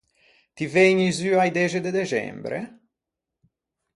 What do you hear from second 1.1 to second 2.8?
zu a-i dexe de dexembre?